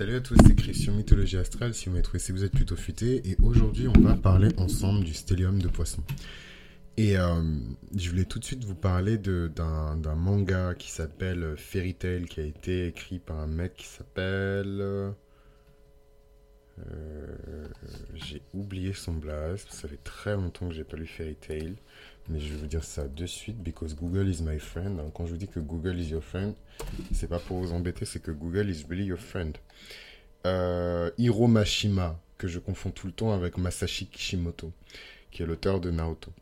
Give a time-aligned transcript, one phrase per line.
[0.00, 1.74] Salut à tous, c'est Christian Mythologie Astrale.
[1.74, 3.20] Si vous m'avez trouvé, c'est vous êtes plutôt futé.
[3.28, 6.02] Et aujourd'hui, on va parler ensemble du stellium de poisson.
[6.96, 7.42] Et euh,
[7.94, 12.44] je voulais tout de suite vous parler d'un manga qui s'appelle Fairy Tail, qui a
[12.44, 14.80] été écrit par un mec qui s'appelle.
[14.80, 15.12] Euh,
[18.14, 19.66] j'ai oublié son blaze.
[19.68, 21.74] Ça fait très longtemps que j'ai pas lu Fairy Tail.
[22.30, 25.00] Mais je vais vous dire ça de suite, because Google is my friend.
[25.12, 26.54] Quand je vous dis que Google is your friend,
[27.12, 29.56] c'est pas pour vous embêter, c'est que Google is really your friend.
[30.46, 34.72] Euh, Hiro Mashima, que je confonds tout le temps avec Masashi Kishimoto,
[35.32, 36.32] qui est l'auteur de Naruto.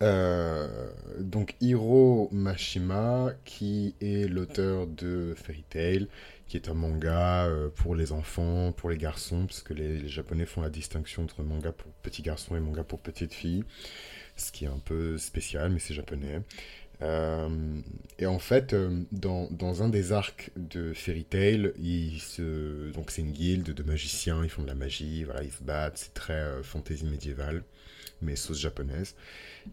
[0.00, 6.08] Euh, donc Hiro Mashima, qui est l'auteur de Fairy Tail,
[6.48, 10.08] qui est un manga euh, pour les enfants, pour les garçons, parce que les, les,
[10.08, 13.64] Japonais font la distinction entre manga pour petits garçons et manga pour petites filles
[14.36, 16.40] ce qui est un peu spécial, mais c'est japonais.
[17.02, 17.48] Euh,
[18.18, 21.72] et en fait, euh, dans, dans, un des arcs de Fairy Tail,
[22.94, 25.98] donc c'est une guilde de magiciens, ils font de la magie, voilà, ils se battent,
[25.98, 27.64] c'est très euh, fantasy médiévale,
[28.20, 29.16] mais sauce japonaise.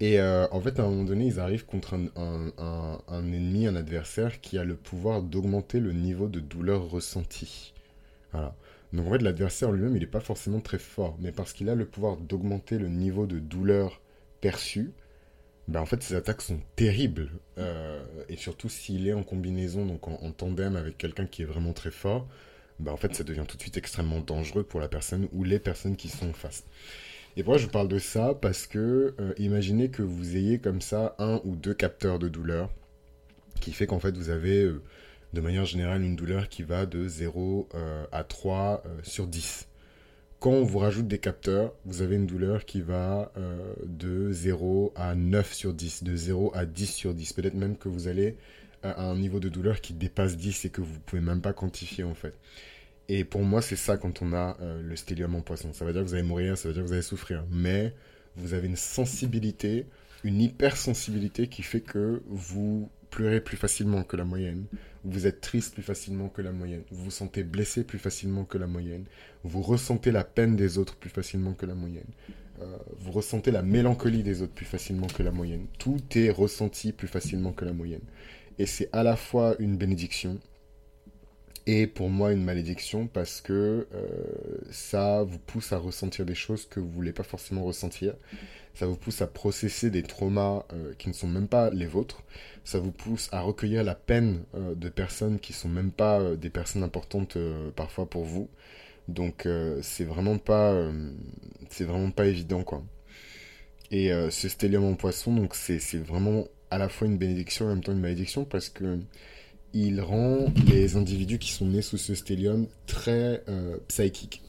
[0.00, 4.40] Et en fait, à un moment donné, ils arrivent contre un, un, ennemi, un adversaire
[4.40, 7.72] qui a le pouvoir d'augmenter le niveau de douleur ressenti.
[8.32, 8.54] Voilà.
[8.92, 11.74] Donc en fait, l'adversaire lui-même, il n'est pas forcément très fort, mais parce qu'il a
[11.74, 14.00] le pouvoir d'augmenter le niveau de douleur
[14.40, 14.92] perçu,
[15.70, 17.30] ben en fait ses attaques sont terribles.
[17.58, 21.72] Euh, et surtout s'il est en combinaison, donc en, tandem avec quelqu'un qui est vraiment
[21.72, 22.26] très fort,
[22.80, 25.60] ben en fait ça devient tout de suite extrêmement dangereux pour la personne ou les
[25.60, 26.64] personnes qui sont en face.
[27.36, 28.34] Et pourquoi je parle de ça?
[28.34, 32.68] Parce que euh, imaginez que vous ayez comme ça un ou deux capteurs de douleur,
[33.60, 34.82] qui fait qu'en fait vous avez euh,
[35.34, 37.68] de manière générale une douleur qui va de 0
[38.10, 39.69] à 3 sur 10
[40.40, 44.92] quand on vous rajoute des capteurs, vous avez une douleur qui va euh, de 0
[44.96, 47.34] à 9 sur 10, de 0 à 10 sur 10.
[47.34, 48.36] Peut-être même que vous allez
[48.82, 51.52] à un niveau de douleur qui dépasse 10 et que vous ne pouvez même pas
[51.52, 52.34] quantifier en fait.
[53.08, 55.74] Et pour moi, c'est ça quand on a euh, le stellium en poisson.
[55.74, 57.44] Ça veut dire que vous allez mourir, ça veut dire que vous allez souffrir.
[57.50, 57.92] Mais
[58.36, 59.84] vous avez une sensibilité,
[60.24, 64.64] une hypersensibilité qui fait que vous pleurez plus facilement que la moyenne,
[65.04, 68.58] vous êtes triste plus facilement que la moyenne, vous vous sentez blessé plus facilement que
[68.58, 69.04] la moyenne,
[69.44, 72.08] vous ressentez la peine des autres plus facilement que la moyenne,
[72.60, 75.66] euh, vous ressentez la mélancolie des autres plus facilement que la moyenne.
[75.78, 78.02] Tout est ressenti plus facilement que la moyenne.
[78.58, 80.38] Et c'est à la fois une bénédiction
[81.66, 84.08] et pour moi une malédiction parce que euh,
[84.70, 88.14] ça vous pousse à ressentir des choses que vous voulez pas forcément ressentir
[88.74, 92.22] ça vous pousse à processer des traumas euh, qui ne sont même pas les vôtres,
[92.64, 96.50] ça vous pousse à recueillir la peine euh, de personnes qui sont même pas des
[96.50, 97.36] personnes importantes
[97.76, 98.48] parfois pour vous.
[99.08, 99.48] Donc
[99.82, 100.88] c'est vraiment pas
[101.68, 102.84] c'est vraiment pas évident quoi.
[103.90, 107.74] Et ce stellium en poisson donc c'est vraiment à la fois une bénédiction et en
[107.74, 109.00] même temps une malédiction parce que
[109.72, 113.44] il rend les individus qui sont nés sous ce stellium très
[113.88, 114.42] psychiques.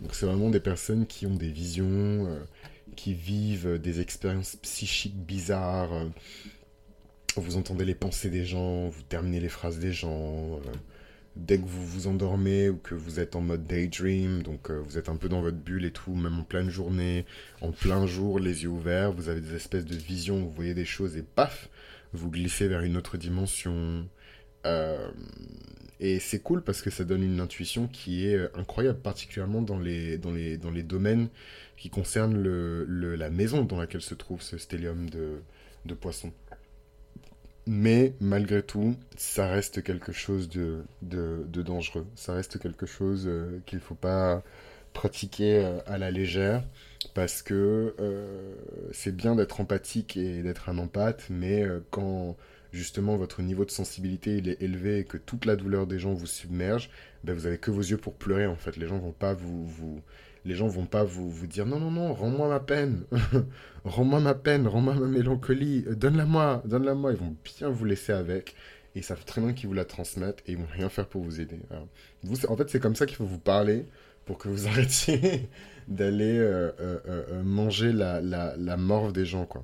[0.00, 2.28] Donc c'est vraiment des personnes qui ont des visions,
[2.94, 5.92] qui vivent des expériences psychiques bizarres.
[5.92, 6.06] Euh,
[7.36, 10.56] vous entendez les pensées des gens, vous terminez les phrases des gens.
[10.56, 10.72] Euh,
[11.36, 14.98] dès que vous vous endormez ou que vous êtes en mode daydream, donc euh, vous
[14.98, 17.24] êtes un peu dans votre bulle et tout, même en pleine journée,
[17.60, 20.84] en plein jour, les yeux ouverts, vous avez des espèces de visions, vous voyez des
[20.84, 21.68] choses et paf,
[22.14, 24.08] vous glissez vers une autre dimension.
[26.00, 30.18] et c'est cool parce que ça donne une intuition qui est incroyable, particulièrement dans les,
[30.18, 31.28] dans les, dans les domaines
[31.76, 32.84] qui concerne le,
[33.16, 35.42] la maison dans laquelle se trouve ce stellium de,
[35.84, 36.32] de poisson.
[37.66, 42.06] Mais malgré tout, ça reste quelque chose de, de, de dangereux.
[42.14, 44.42] Ça reste quelque chose euh, qu'il ne faut pas
[44.94, 46.64] pratiquer euh, à la légère
[47.12, 48.54] parce que euh,
[48.92, 52.36] c'est bien d'être empathique et d'être un empathe, mais quand
[52.72, 56.14] justement votre niveau de sensibilité il est élevé et que toute la douleur des gens
[56.14, 56.90] vous submerge,
[57.22, 58.76] ben vous avez que vos yeux pour pleurer en fait.
[58.78, 60.00] Les gens vont pas vous,
[60.44, 63.04] les gens vont pas vous, vous dire non, non, non, rends-moi ma peine,
[63.84, 67.12] rends-moi ma peine, rends-moi ma mélancolie, euh, donne-la moi, donne-la moi.
[67.12, 68.54] Ils vont bien vous laisser avec
[68.94, 71.22] et ils savent très bien qu'ils vous la transmettent et ils vont rien faire pour
[71.22, 71.58] vous aider.
[72.22, 73.86] vous, en fait, c'est comme ça qu'il faut vous parler
[74.24, 75.48] pour que vous arrêtiez
[75.88, 79.62] d'aller euh, euh, manger la, la, la, morve des gens, quoi.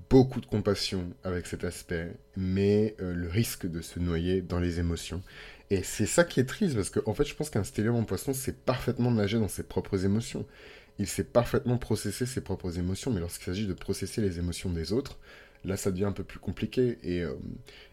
[0.00, 5.22] beaucoup de compassion avec cet aspect, mais le risque de se noyer dans les émotions.
[5.70, 8.04] Et c'est ça qui est triste, parce qu'en en fait, je pense qu'un stellium en
[8.04, 10.46] poisson sait parfaitement nager dans ses propres émotions.
[10.98, 14.92] Il sait parfaitement processer ses propres émotions, mais lorsqu'il s'agit de processer les émotions des
[14.92, 15.18] autres,
[15.64, 16.98] là, ça devient un peu plus compliqué.
[17.02, 17.34] Et, euh,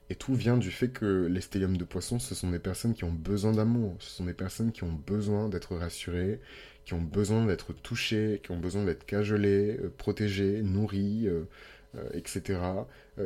[0.09, 3.03] et tout vient du fait que les stelliums de poisson, ce sont des personnes qui
[3.03, 3.95] ont besoin d'amour.
[3.99, 6.39] Ce sont des personnes qui ont besoin d'être rassurées,
[6.85, 11.27] qui ont besoin d'être touchées, qui ont besoin d'être cajolées, euh, protégées, nourries.
[11.27, 11.45] Euh,
[12.13, 12.59] etc.,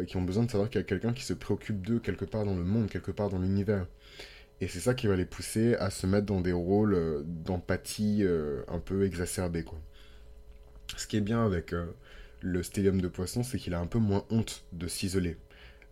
[0.06, 2.46] qui ont besoin de savoir qu'il y a quelqu'un qui se préoccupe d'eux quelque part
[2.46, 3.88] dans le monde, quelque part dans l'univers.
[4.62, 8.24] Et c'est ça qui va les pousser à se mettre dans des rôles d'empathie
[8.68, 9.66] un peu exacerbés.
[10.98, 11.74] Ce qui est bien avec
[12.42, 15.38] le stellium de poisson, c'est qu'il a un peu moins honte de s'isoler.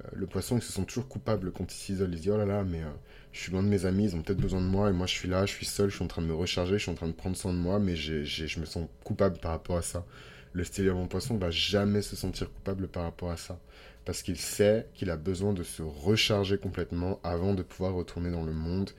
[0.08, 2.10] Euh, le poisson, il se sent toujours coupable quand il s'isole.
[2.12, 2.92] Il se dit Oh là là, mais euh,
[3.32, 5.14] je suis loin de mes amis, ils ont peut-être besoin de moi, et moi je
[5.14, 6.96] suis là, je suis seul, je suis en train de me recharger, je suis en
[6.96, 10.06] train de prendre soin de moi, mais je me sens coupable par rapport à ça.
[10.54, 13.60] Le stellium en poisson va jamais se sentir coupable par rapport à ça.
[14.06, 18.44] Parce qu'il sait qu'il a besoin de se recharger complètement avant de pouvoir retourner dans
[18.44, 18.92] le monde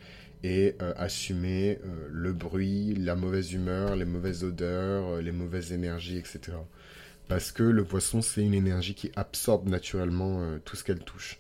[0.44, 6.58] et euh, assumer le bruit, la mauvaise humeur, les mauvaises odeurs, les mauvaises énergies, etc
[7.28, 11.38] parce que le poisson, c'est une énergie qui absorbe naturellement euh, tout ce qu'elle touche.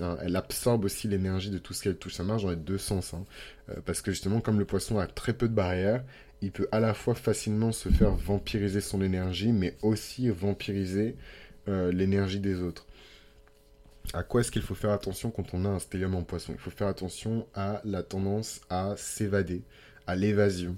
[0.00, 2.14] Hein, elle absorbe aussi l'énergie de tout ce qu'elle touche.
[2.14, 3.14] Ça marche dans les deux sens.
[3.14, 3.24] Hein.
[3.70, 6.04] Euh, parce que justement, comme le poisson a très peu de barrières,
[6.42, 11.16] il peut à la fois facilement se faire vampiriser son énergie, mais aussi vampiriser
[11.68, 12.86] euh, l'énergie des autres.
[14.12, 16.52] À quoi est-ce qu'il faut faire attention quand on a un stellium en poisson?
[16.54, 19.62] Il faut faire attention à la tendance à s'évader,
[20.06, 20.76] à l'évasion.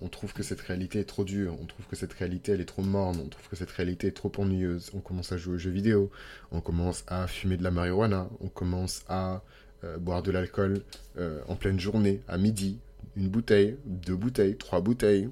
[0.00, 2.82] On trouve que cette réalité est trop dure, on trouve que cette réalité est trop
[2.82, 5.70] morne, on trouve que cette réalité est trop ennuyeuse, on commence à jouer aux jeux
[5.70, 6.10] vidéo,
[6.50, 9.42] on commence à fumer de la marijuana, on commence à
[9.84, 10.82] euh, boire de l'alcool
[11.18, 12.78] euh, en pleine journée, à midi,
[13.16, 15.28] une bouteille, deux bouteilles, trois bouteilles,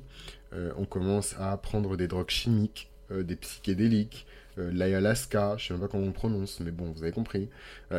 [0.53, 4.25] euh, on commence à prendre des drogues chimiques, des psychédéliques,
[4.57, 7.49] l'ayahuasca, je sais même pas comment on prononce, mais bon, vous avez compris.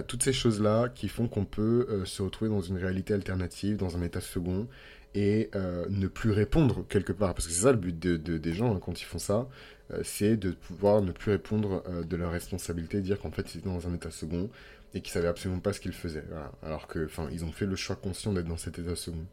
[0.08, 4.04] toutes ces choses-là qui font qu'on peut se retrouver dans une réalité alternative, dans un
[4.04, 4.70] état second,
[5.16, 7.34] et euh, ne plus répondre quelque part.
[7.34, 9.48] Parce que c'est ça le but de, des gens hein, quand ils font ça,
[9.92, 13.60] euh, c'est de pouvoir ne plus répondre euh, de leur responsabilité, dire qu'en fait ils
[13.60, 14.50] étaient dans un état second
[14.94, 16.26] et qu'ils savaient absolument pas ce qu'ils faisaient.
[16.64, 19.26] Alors que, enfin, ils ont fait le choix conscient d'être dans cet état second.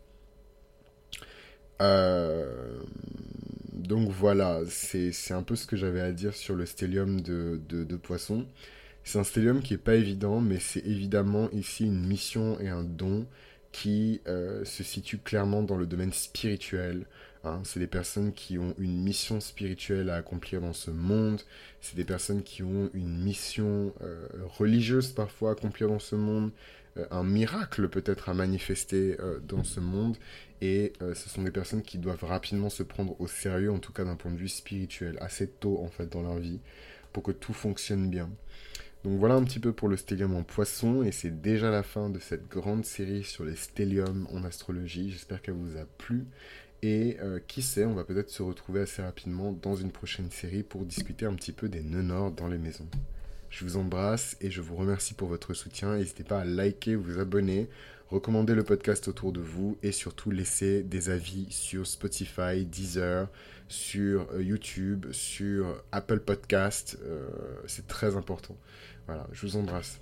[3.73, 7.85] Donc voilà, c'est un peu ce que j'avais à dire sur le stellium de, de,
[7.85, 8.47] de poisson.
[9.03, 12.85] C'est un stellium qui est pas évident, mais c'est évidemment ici une mission et un
[12.85, 13.27] don
[13.73, 17.07] qui euh, se situent clairement dans le domaine spirituel.
[17.45, 17.61] Hein.
[17.65, 21.41] C'est des personnes qui ont une mission spirituelle à accomplir dans ce monde.
[21.81, 24.27] C'est des personnes qui ont une mission euh,
[24.59, 26.51] religieuse parfois à accomplir dans ce monde.
[26.97, 29.17] Euh, un miracle peut-être à manifester
[29.47, 30.17] dans ce monde.
[30.61, 34.05] Et ce sont des personnes qui doivent rapidement se prendre au sérieux, en tout cas
[34.05, 36.59] d'un point de vue spirituel, assez tôt en fait dans leur vie,
[37.13, 38.29] pour que tout fonctionne bien.
[39.05, 42.11] Donc voilà un petit peu pour le stellium en poisson et c'est déjà la fin
[42.11, 45.11] de cette grande série sur les stelliums en astrologie.
[45.11, 46.27] J'espère qu'elle vous a plu
[46.83, 50.63] et euh, qui sait, on va peut-être se retrouver assez rapidement dans une prochaine série
[50.63, 52.89] pour discuter un petit peu des nœuds nord dans les maisons.
[53.51, 55.97] Je vous embrasse et je vous remercie pour votre soutien.
[55.97, 57.69] N'hésitez pas à liker, vous abonner,
[58.09, 63.29] recommander le podcast autour de vous et surtout laisser des avis sur Spotify, Deezer,
[63.69, 66.99] sur euh, YouTube, sur Apple Podcast.
[67.03, 67.29] Euh,
[67.67, 68.57] c'est très important.
[69.07, 70.01] Voilà, je vous embrasse.